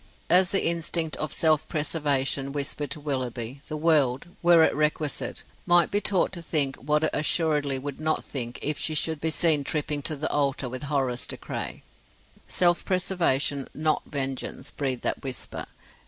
[0.31, 5.91] As the instinct of self preservation whispered to Willoughby, the world, were it requisite, might
[5.91, 9.63] be taught to think what it assuredly would not think if she should be seen
[9.63, 11.83] tripping to the altar with Horace De Craye.
[12.47, 15.67] Self preservation, not vengeance, breathed that whisper.